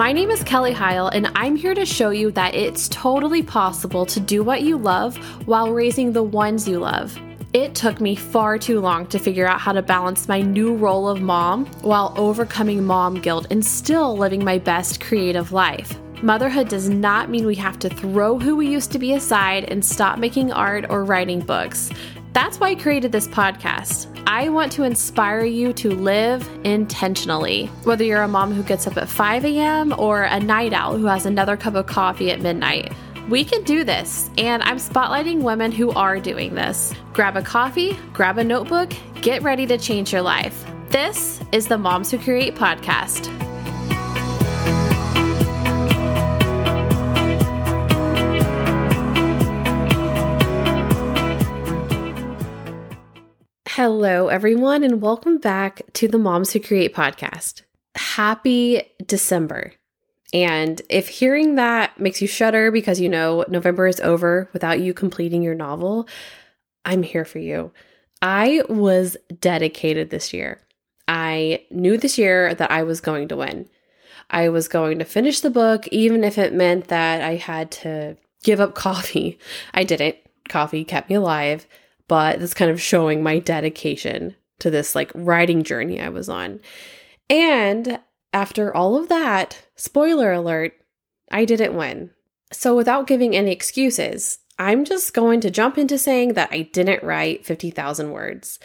My 0.00 0.12
name 0.12 0.30
is 0.30 0.42
Kelly 0.44 0.72
Heil, 0.72 1.08
and 1.08 1.30
I'm 1.34 1.56
here 1.56 1.74
to 1.74 1.84
show 1.84 2.08
you 2.08 2.30
that 2.30 2.54
it's 2.54 2.88
totally 2.88 3.42
possible 3.42 4.06
to 4.06 4.18
do 4.18 4.42
what 4.42 4.62
you 4.62 4.78
love 4.78 5.18
while 5.46 5.74
raising 5.74 6.14
the 6.14 6.22
ones 6.22 6.66
you 6.66 6.78
love. 6.78 7.20
It 7.52 7.74
took 7.74 8.00
me 8.00 8.16
far 8.16 8.56
too 8.56 8.80
long 8.80 9.06
to 9.08 9.18
figure 9.18 9.46
out 9.46 9.60
how 9.60 9.72
to 9.72 9.82
balance 9.82 10.26
my 10.26 10.40
new 10.40 10.74
role 10.74 11.06
of 11.06 11.20
mom 11.20 11.66
while 11.82 12.14
overcoming 12.16 12.82
mom 12.82 13.20
guilt 13.20 13.48
and 13.50 13.62
still 13.62 14.16
living 14.16 14.42
my 14.42 14.56
best 14.56 15.02
creative 15.02 15.52
life. 15.52 16.00
Motherhood 16.22 16.70
does 16.70 16.88
not 16.88 17.28
mean 17.28 17.44
we 17.44 17.56
have 17.56 17.78
to 17.80 17.90
throw 17.90 18.38
who 18.38 18.56
we 18.56 18.68
used 18.68 18.92
to 18.92 18.98
be 18.98 19.12
aside 19.12 19.64
and 19.64 19.84
stop 19.84 20.18
making 20.18 20.50
art 20.50 20.86
or 20.88 21.04
writing 21.04 21.40
books. 21.40 21.90
That's 22.32 22.60
why 22.60 22.70
I 22.70 22.74
created 22.76 23.10
this 23.10 23.26
podcast. 23.26 24.06
I 24.26 24.48
want 24.50 24.70
to 24.72 24.84
inspire 24.84 25.44
you 25.44 25.72
to 25.74 25.90
live 25.90 26.48
intentionally. 26.64 27.66
Whether 27.82 28.04
you're 28.04 28.22
a 28.22 28.28
mom 28.28 28.52
who 28.52 28.62
gets 28.62 28.86
up 28.86 28.96
at 28.96 29.08
5 29.08 29.44
a.m. 29.44 29.92
or 29.98 30.22
a 30.22 30.38
night 30.38 30.72
owl 30.72 30.96
who 30.96 31.06
has 31.06 31.26
another 31.26 31.56
cup 31.56 31.74
of 31.74 31.86
coffee 31.86 32.30
at 32.30 32.40
midnight. 32.40 32.92
We 33.28 33.44
can 33.44 33.64
do 33.64 33.84
this, 33.84 34.30
and 34.38 34.62
I'm 34.62 34.76
spotlighting 34.76 35.42
women 35.42 35.72
who 35.72 35.90
are 35.90 36.18
doing 36.20 36.54
this. 36.54 36.94
Grab 37.12 37.36
a 37.36 37.42
coffee, 37.42 37.98
grab 38.12 38.38
a 38.38 38.44
notebook, 38.44 38.92
get 39.20 39.42
ready 39.42 39.66
to 39.66 39.76
change 39.76 40.12
your 40.12 40.22
life. 40.22 40.64
This 40.90 41.40
is 41.52 41.66
the 41.68 41.78
Moms 41.78 42.10
Who 42.10 42.18
Create 42.18 42.54
podcast. 42.54 43.49
Hello, 53.82 54.28
everyone, 54.28 54.84
and 54.84 55.00
welcome 55.00 55.38
back 55.38 55.80
to 55.94 56.06
the 56.06 56.18
Moms 56.18 56.52
Who 56.52 56.60
Create 56.60 56.94
podcast. 56.94 57.62
Happy 57.94 58.82
December. 59.06 59.72
And 60.34 60.82
if 60.90 61.08
hearing 61.08 61.54
that 61.54 61.98
makes 61.98 62.20
you 62.20 62.28
shudder 62.28 62.70
because 62.70 63.00
you 63.00 63.08
know 63.08 63.42
November 63.48 63.86
is 63.86 63.98
over 64.00 64.50
without 64.52 64.80
you 64.80 64.92
completing 64.92 65.42
your 65.42 65.54
novel, 65.54 66.06
I'm 66.84 67.02
here 67.02 67.24
for 67.24 67.38
you. 67.38 67.72
I 68.20 68.64
was 68.68 69.16
dedicated 69.40 70.10
this 70.10 70.34
year. 70.34 70.60
I 71.08 71.64
knew 71.70 71.96
this 71.96 72.18
year 72.18 72.54
that 72.56 72.70
I 72.70 72.82
was 72.82 73.00
going 73.00 73.28
to 73.28 73.36
win. 73.36 73.66
I 74.28 74.50
was 74.50 74.68
going 74.68 74.98
to 74.98 75.06
finish 75.06 75.40
the 75.40 75.48
book, 75.48 75.88
even 75.88 76.22
if 76.22 76.36
it 76.36 76.52
meant 76.52 76.88
that 76.88 77.22
I 77.22 77.36
had 77.36 77.70
to 77.70 78.18
give 78.42 78.60
up 78.60 78.74
coffee. 78.74 79.38
I 79.72 79.84
didn't. 79.84 80.16
Coffee 80.50 80.84
kept 80.84 81.08
me 81.08 81.16
alive, 81.16 81.66
but 82.10 82.42
it's 82.42 82.54
kind 82.54 82.72
of 82.72 82.82
showing 82.82 83.22
my 83.22 83.38
dedication 83.38 84.34
to 84.58 84.68
this 84.68 84.96
like 84.96 85.12
writing 85.14 85.62
journey 85.62 86.00
I 86.00 86.08
was 86.08 86.28
on. 86.28 86.58
And 87.30 88.00
after 88.32 88.74
all 88.74 88.96
of 88.96 89.08
that, 89.08 89.62
spoiler 89.76 90.32
alert, 90.32 90.72
I 91.30 91.44
didn't 91.44 91.76
win. 91.76 92.10
So, 92.52 92.74
without 92.74 93.06
giving 93.06 93.36
any 93.36 93.52
excuses, 93.52 94.38
I'm 94.58 94.84
just 94.84 95.14
going 95.14 95.40
to 95.42 95.52
jump 95.52 95.78
into 95.78 95.98
saying 95.98 96.32
that 96.34 96.48
I 96.50 96.62
didn't 96.62 97.04
write 97.04 97.46
50,000 97.46 98.10
words. 98.10 98.58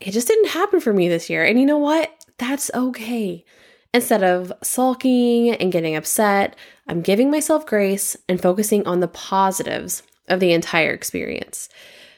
It 0.00 0.12
just 0.12 0.28
didn't 0.28 0.48
happen 0.48 0.80
for 0.80 0.94
me 0.94 1.06
this 1.06 1.28
year. 1.28 1.44
And 1.44 1.60
you 1.60 1.66
know 1.66 1.76
what? 1.76 2.10
That's 2.38 2.70
okay. 2.72 3.44
Instead 3.92 4.22
of 4.22 4.54
sulking 4.62 5.50
and 5.50 5.70
getting 5.70 5.96
upset, 5.96 6.56
I'm 6.88 7.02
giving 7.02 7.30
myself 7.30 7.66
grace 7.66 8.16
and 8.26 8.40
focusing 8.40 8.86
on 8.86 9.00
the 9.00 9.08
positives 9.08 10.02
of 10.28 10.40
the 10.40 10.54
entire 10.54 10.92
experience. 10.92 11.68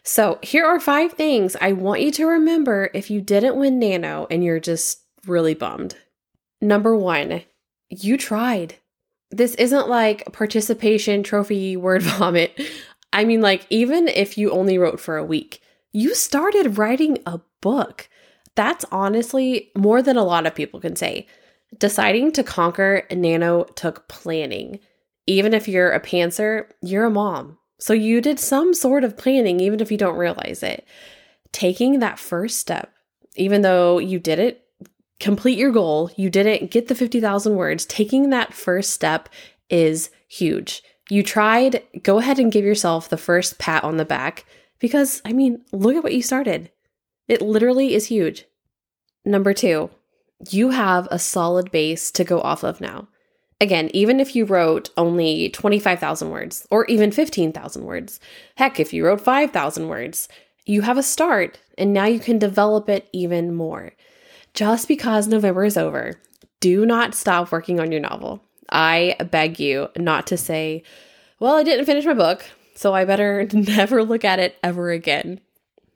So, 0.08 0.38
here 0.40 0.64
are 0.64 0.80
five 0.80 1.12
things 1.12 1.54
I 1.60 1.72
want 1.72 2.00
you 2.00 2.10
to 2.12 2.24
remember 2.24 2.88
if 2.94 3.10
you 3.10 3.20
didn't 3.20 3.56
win 3.56 3.78
Nano 3.78 4.26
and 4.30 4.42
you're 4.42 4.58
just 4.58 5.02
really 5.26 5.52
bummed. 5.52 5.96
Number 6.62 6.96
one, 6.96 7.42
you 7.90 8.16
tried. 8.16 8.76
This 9.30 9.54
isn't 9.56 9.86
like 9.86 10.32
participation 10.32 11.22
trophy 11.22 11.76
word 11.76 12.00
vomit. 12.00 12.58
I 13.12 13.26
mean, 13.26 13.42
like, 13.42 13.66
even 13.68 14.08
if 14.08 14.38
you 14.38 14.50
only 14.50 14.78
wrote 14.78 14.98
for 14.98 15.18
a 15.18 15.24
week, 15.24 15.60
you 15.92 16.14
started 16.14 16.78
writing 16.78 17.18
a 17.26 17.42
book. 17.60 18.08
That's 18.54 18.86
honestly 18.90 19.70
more 19.76 20.00
than 20.00 20.16
a 20.16 20.24
lot 20.24 20.46
of 20.46 20.54
people 20.54 20.80
can 20.80 20.96
say. 20.96 21.26
Deciding 21.76 22.32
to 22.32 22.42
conquer 22.42 23.02
Nano 23.10 23.64
took 23.64 24.08
planning. 24.08 24.80
Even 25.26 25.52
if 25.52 25.68
you're 25.68 25.92
a 25.92 26.00
pantser, 26.00 26.64
you're 26.80 27.04
a 27.04 27.10
mom. 27.10 27.58
So 27.78 27.92
you 27.92 28.20
did 28.20 28.40
some 28.40 28.74
sort 28.74 29.04
of 29.04 29.16
planning, 29.16 29.60
even 29.60 29.80
if 29.80 29.90
you 29.90 29.98
don't 29.98 30.16
realize 30.16 30.62
it. 30.62 30.86
Taking 31.52 32.00
that 32.00 32.18
first 32.18 32.58
step, 32.58 32.92
even 33.36 33.62
though 33.62 33.98
you 33.98 34.18
did 34.18 34.38
it 34.38 34.64
complete 35.20 35.58
your 35.58 35.72
goal, 35.72 36.10
you 36.16 36.30
didn't 36.30 36.70
get 36.70 36.88
the 36.88 36.94
50,000 36.94 37.56
words, 37.56 37.84
taking 37.86 38.30
that 38.30 38.54
first 38.54 38.90
step 38.90 39.28
is 39.68 40.10
huge. 40.28 40.82
You 41.10 41.22
tried, 41.22 41.82
go 42.02 42.18
ahead 42.18 42.38
and 42.38 42.52
give 42.52 42.64
yourself 42.64 43.08
the 43.08 43.16
first 43.16 43.58
pat 43.58 43.82
on 43.82 43.96
the 43.96 44.04
back 44.04 44.44
because, 44.78 45.22
I 45.24 45.32
mean, 45.32 45.64
look 45.72 45.96
at 45.96 46.02
what 46.02 46.14
you 46.14 46.22
started. 46.22 46.70
It 47.26 47.42
literally 47.42 47.94
is 47.94 48.06
huge. 48.06 48.44
Number 49.24 49.52
two, 49.52 49.90
you 50.50 50.70
have 50.70 51.08
a 51.10 51.18
solid 51.18 51.70
base 51.70 52.10
to 52.12 52.24
go 52.24 52.40
off 52.40 52.62
of 52.62 52.80
now. 52.80 53.08
Again, 53.60 53.90
even 53.92 54.20
if 54.20 54.36
you 54.36 54.44
wrote 54.44 54.90
only 54.96 55.50
25,000 55.50 56.30
words 56.30 56.66
or 56.70 56.84
even 56.86 57.10
15,000 57.10 57.84
words, 57.84 58.20
heck, 58.54 58.78
if 58.78 58.92
you 58.92 59.04
wrote 59.04 59.20
5,000 59.20 59.88
words, 59.88 60.28
you 60.64 60.82
have 60.82 60.98
a 60.98 61.02
start 61.02 61.58
and 61.76 61.92
now 61.92 62.04
you 62.04 62.20
can 62.20 62.38
develop 62.38 62.88
it 62.88 63.08
even 63.12 63.54
more 63.54 63.92
just 64.54 64.88
because 64.88 65.28
November 65.28 65.64
is 65.64 65.76
over, 65.76 66.20
do 66.60 66.84
not 66.84 67.14
stop 67.14 67.52
working 67.52 67.78
on 67.78 67.92
your 67.92 68.00
novel. 68.00 68.42
I 68.70 69.16
beg 69.30 69.60
you 69.60 69.88
not 69.96 70.26
to 70.28 70.36
say, 70.36 70.82
well, 71.38 71.54
I 71.54 71.62
didn't 71.62 71.86
finish 71.86 72.04
my 72.04 72.14
book, 72.14 72.44
so 72.74 72.92
I 72.92 73.04
better 73.04 73.46
never 73.52 74.02
look 74.02 74.24
at 74.24 74.40
it 74.40 74.56
ever 74.62 74.90
again. 74.90 75.40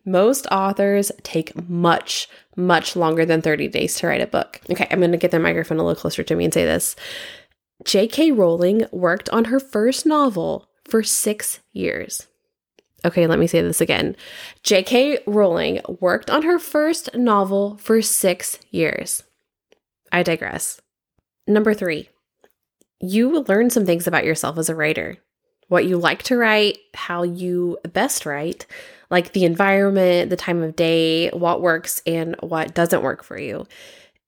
Most 0.04 0.46
authors 0.52 1.12
take 1.22 1.68
much, 1.68 2.28
much 2.56 2.96
longer 2.96 3.24
than 3.24 3.42
30 3.42 3.68
days 3.68 3.96
to 3.96 4.06
write 4.06 4.20
a 4.20 4.26
book. 4.26 4.60
Okay, 4.70 4.86
I'm 4.90 5.00
to 5.00 5.16
get 5.16 5.30
the 5.30 5.38
microphone 5.38 5.78
a 5.78 5.84
little 5.84 6.00
closer 6.00 6.22
to 6.22 6.34
me 6.34 6.44
and 6.44 6.54
say 6.54 6.64
this. 6.64 6.96
J.K. 7.84 8.32
Rowling 8.32 8.86
worked 8.92 9.28
on 9.30 9.46
her 9.46 9.60
first 9.60 10.06
novel 10.06 10.68
for 10.84 11.02
six 11.02 11.60
years. 11.72 12.26
Okay, 13.04 13.26
let 13.26 13.38
me 13.38 13.46
say 13.46 13.60
this 13.62 13.80
again. 13.80 14.16
J.K. 14.62 15.20
Rowling 15.26 15.80
worked 16.00 16.30
on 16.30 16.42
her 16.42 16.58
first 16.58 17.14
novel 17.14 17.76
for 17.78 18.00
six 18.02 18.58
years. 18.70 19.24
I 20.12 20.22
digress. 20.22 20.80
Number 21.48 21.74
three, 21.74 22.08
you 23.00 23.40
learn 23.40 23.70
some 23.70 23.86
things 23.86 24.06
about 24.06 24.24
yourself 24.24 24.58
as 24.58 24.68
a 24.68 24.74
writer 24.74 25.18
what 25.72 25.86
you 25.86 25.96
like 25.96 26.22
to 26.22 26.36
write, 26.36 26.76
how 26.92 27.22
you 27.22 27.78
best 27.94 28.26
write, 28.26 28.66
like 29.10 29.32
the 29.32 29.46
environment, 29.46 30.28
the 30.28 30.36
time 30.36 30.62
of 30.62 30.76
day, 30.76 31.30
what 31.30 31.62
works 31.62 32.02
and 32.06 32.36
what 32.40 32.74
doesn't 32.74 33.02
work 33.02 33.24
for 33.24 33.38
you. 33.38 33.66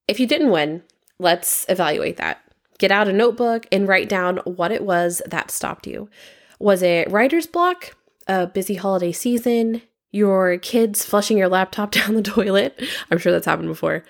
If 0.08 0.18
you 0.18 0.26
didn't 0.26 0.52
win, 0.52 0.82
let's 1.18 1.66
evaluate 1.68 2.16
that. 2.16 2.42
Get 2.84 2.92
out 2.92 3.08
a 3.08 3.14
notebook 3.14 3.66
and 3.72 3.88
write 3.88 4.10
down 4.10 4.36
what 4.44 4.70
it 4.70 4.84
was 4.84 5.22
that 5.24 5.50
stopped 5.50 5.86
you. 5.86 6.10
Was 6.58 6.82
it 6.82 7.10
writer's 7.10 7.46
block? 7.46 7.96
a 8.26 8.46
busy 8.46 8.74
holiday 8.74 9.10
season, 9.10 9.80
your 10.10 10.58
kids 10.58 11.02
flushing 11.02 11.38
your 11.38 11.48
laptop 11.48 11.90
down 11.92 12.14
the 12.14 12.20
toilet. 12.20 12.78
I'm 13.10 13.16
sure 13.16 13.32
that's 13.32 13.46
happened 13.46 13.68
before. 13.68 14.04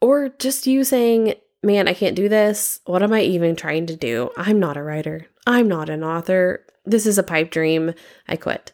Or 0.00 0.30
just 0.40 0.66
you 0.66 0.82
saying, 0.82 1.34
man, 1.62 1.86
I 1.86 1.94
can't 1.94 2.16
do 2.16 2.28
this. 2.28 2.80
What 2.84 3.00
am 3.00 3.12
I 3.12 3.20
even 3.20 3.54
trying 3.54 3.86
to 3.86 3.94
do? 3.94 4.32
I'm 4.36 4.58
not 4.58 4.76
a 4.76 4.82
writer. 4.82 5.28
I'm 5.46 5.68
not 5.68 5.88
an 5.88 6.02
author. 6.02 6.66
This 6.84 7.06
is 7.06 7.18
a 7.18 7.22
pipe 7.22 7.52
dream. 7.52 7.94
I 8.26 8.34
quit. 8.34 8.72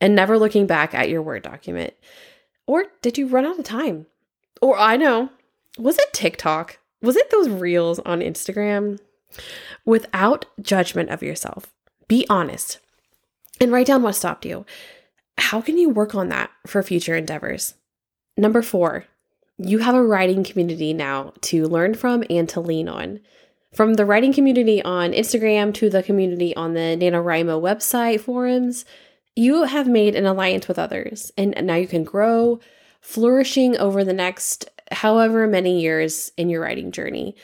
And 0.00 0.16
never 0.16 0.38
looking 0.38 0.66
back 0.66 0.94
at 0.94 1.10
your 1.10 1.20
Word 1.20 1.42
document. 1.42 1.92
Or 2.66 2.86
did 3.02 3.18
you 3.18 3.26
run 3.26 3.44
out 3.44 3.58
of 3.58 3.66
time? 3.66 4.06
Or 4.62 4.78
I 4.78 4.96
know, 4.96 5.28
was 5.76 5.98
it 5.98 6.14
TikTok? 6.14 6.78
Was 7.06 7.14
it 7.14 7.30
those 7.30 7.48
reels 7.48 8.00
on 8.00 8.18
Instagram? 8.18 8.98
Without 9.84 10.46
judgment 10.60 11.08
of 11.10 11.22
yourself, 11.22 11.72
be 12.08 12.26
honest 12.28 12.80
and 13.60 13.70
write 13.70 13.86
down 13.86 14.02
what 14.02 14.16
stopped 14.16 14.44
you. 14.44 14.66
How 15.38 15.60
can 15.60 15.78
you 15.78 15.88
work 15.88 16.16
on 16.16 16.30
that 16.30 16.50
for 16.66 16.82
future 16.82 17.14
endeavors? 17.14 17.74
Number 18.36 18.60
four, 18.60 19.04
you 19.56 19.78
have 19.78 19.94
a 19.94 20.02
writing 20.02 20.42
community 20.42 20.92
now 20.92 21.32
to 21.42 21.66
learn 21.66 21.94
from 21.94 22.24
and 22.28 22.48
to 22.48 22.60
lean 22.60 22.88
on. 22.88 23.20
From 23.72 23.94
the 23.94 24.04
writing 24.04 24.32
community 24.32 24.82
on 24.82 25.12
Instagram 25.12 25.72
to 25.74 25.88
the 25.88 26.02
community 26.02 26.56
on 26.56 26.74
the 26.74 26.98
NaNoWriMo 26.98 27.60
website 27.60 28.20
forums, 28.20 28.84
you 29.36 29.62
have 29.62 29.86
made 29.86 30.16
an 30.16 30.26
alliance 30.26 30.66
with 30.66 30.78
others, 30.78 31.30
and 31.38 31.54
now 31.62 31.76
you 31.76 31.86
can 31.86 32.02
grow, 32.02 32.58
flourishing 33.00 33.76
over 33.76 34.02
the 34.02 34.12
next 34.12 34.70
however 34.92 35.46
many 35.46 35.80
years 35.80 36.32
in 36.36 36.48
your 36.48 36.62
writing 36.62 36.92
journey 36.92 37.36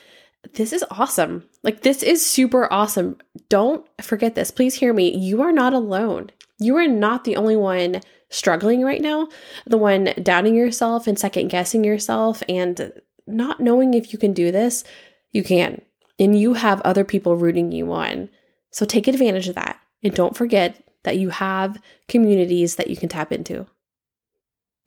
this 0.55 0.73
is 0.73 0.85
awesome. 0.91 1.45
Like, 1.63 1.83
this 1.83 2.03
is 2.03 2.25
super 2.25 2.71
awesome. 2.73 3.17
Don't 3.49 3.87
forget 4.01 4.35
this. 4.35 4.51
Please 4.51 4.75
hear 4.75 4.93
me. 4.93 5.17
You 5.17 5.43
are 5.43 5.53
not 5.53 5.73
alone. 5.73 6.31
You 6.59 6.77
are 6.77 6.89
not 6.89 7.25
the 7.25 7.37
only 7.37 7.57
one 7.57 8.01
struggling 8.29 8.83
right 8.83 9.01
now, 9.01 9.29
the 9.67 9.79
one 9.79 10.13
doubting 10.23 10.55
yourself 10.55 11.07
and 11.07 11.19
second 11.19 11.49
guessing 11.49 11.85
yourself 11.85 12.43
and 12.49 12.93
not 13.27 13.61
knowing 13.61 13.95
if 13.95 14.13
you 14.13 14.19
can 14.19 14.33
do 14.33 14.51
this. 14.51 14.85
You 15.31 15.43
can. 15.45 15.81
and 16.19 16.39
you 16.39 16.55
have 16.55 16.81
other 16.83 17.05
people 17.05 17.37
rooting 17.37 17.73
you 17.73 17.93
on. 17.93 18.29
So 18.71 18.85
take 18.85 19.09
advantage 19.09 19.49
of 19.49 19.55
that. 19.55 19.81
And 20.03 20.15
don't 20.15 20.37
forget 20.37 20.83
that 21.05 21.19
you 21.19 21.31
have 21.31 21.81
communities 22.09 22.77
that 22.77 22.89
you 22.89 22.97
can 22.97 23.09
tap 23.09 23.33
into. 23.33 23.67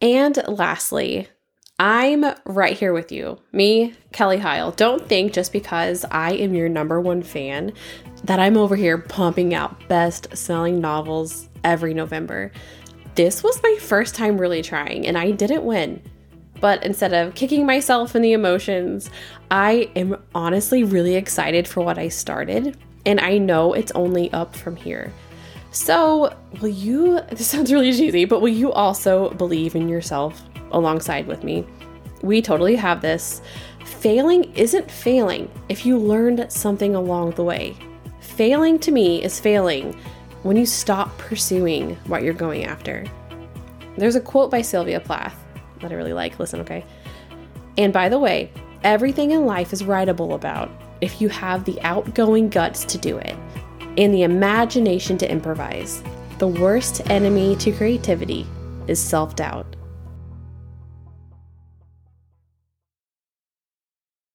And 0.01 0.37
lastly, 0.47 1.27
I'm 1.77 2.23
right 2.45 2.77
here 2.77 2.93
with 2.93 3.11
you. 3.11 3.37
Me, 3.51 3.93
Kelly 4.13 4.37
Heil. 4.37 4.71
Don't 4.71 5.05
think 5.09 5.33
just 5.33 5.51
because 5.51 6.05
I 6.09 6.31
am 6.31 6.53
your 6.53 6.69
number 6.69 7.01
one 7.01 7.21
fan 7.21 7.73
that 8.23 8.39
I'm 8.39 8.55
over 8.55 8.77
here 8.77 8.97
pumping 8.97 9.53
out 9.53 9.89
best 9.89 10.37
selling 10.37 10.79
novels 10.79 11.49
every 11.65 11.93
November. 11.93 12.53
This 13.15 13.43
was 13.43 13.61
my 13.61 13.77
first 13.81 14.15
time 14.15 14.37
really 14.37 14.61
trying, 14.61 15.05
and 15.05 15.17
I 15.17 15.31
didn't 15.31 15.65
win. 15.65 16.01
But 16.61 16.85
instead 16.85 17.13
of 17.13 17.35
kicking 17.35 17.65
myself 17.65 18.15
in 18.15 18.21
the 18.21 18.31
emotions, 18.31 19.09
I 19.51 19.89
am 19.97 20.15
honestly 20.33 20.85
really 20.85 21.15
excited 21.15 21.67
for 21.67 21.83
what 21.83 21.97
I 21.97 22.07
started, 22.07 22.77
and 23.05 23.19
I 23.19 23.37
know 23.37 23.73
it's 23.73 23.91
only 23.91 24.31
up 24.31 24.55
from 24.55 24.77
here. 24.77 25.11
So, 25.71 26.33
will 26.61 26.69
you, 26.69 27.19
this 27.31 27.47
sounds 27.47 27.73
really 27.73 27.91
cheesy, 27.91 28.23
but 28.23 28.39
will 28.39 28.47
you 28.47 28.71
also 28.71 29.31
believe 29.31 29.75
in 29.75 29.89
yourself 29.89 30.41
alongside 30.71 31.27
with 31.27 31.43
me? 31.43 31.65
We 32.21 32.41
totally 32.41 32.75
have 32.75 33.01
this. 33.01 33.41
Failing 33.85 34.51
isn't 34.55 34.89
failing 34.89 35.49
if 35.69 35.85
you 35.85 35.97
learned 35.97 36.51
something 36.51 36.95
along 36.95 37.31
the 37.31 37.43
way. 37.43 37.75
Failing 38.19 38.79
to 38.79 38.91
me 38.91 39.23
is 39.23 39.39
failing 39.39 39.93
when 40.43 40.57
you 40.57 40.65
stop 40.65 41.15
pursuing 41.17 41.95
what 42.07 42.23
you're 42.23 42.33
going 42.33 42.65
after. 42.65 43.05
There's 43.97 44.15
a 44.15 44.21
quote 44.21 44.51
by 44.51 44.61
Sylvia 44.61 44.99
Plath 44.99 45.37
that 45.81 45.91
I 45.91 45.95
really 45.95 46.13
like. 46.13 46.39
Listen, 46.39 46.59
okay? 46.61 46.85
And 47.77 47.93
by 47.93 48.09
the 48.09 48.19
way, 48.19 48.51
everything 48.83 49.31
in 49.31 49.45
life 49.45 49.73
is 49.73 49.83
writable 49.83 50.33
about 50.33 50.69
if 51.01 51.21
you 51.21 51.29
have 51.29 51.65
the 51.65 51.81
outgoing 51.81 52.49
guts 52.49 52.85
to 52.85 52.97
do 52.97 53.17
it 53.17 53.35
and 53.97 54.13
the 54.13 54.23
imagination 54.23 55.17
to 55.17 55.31
improvise. 55.31 56.03
The 56.39 56.47
worst 56.47 57.09
enemy 57.09 57.55
to 57.57 57.71
creativity 57.71 58.45
is 58.87 58.99
self 58.99 59.35
doubt. 59.35 59.74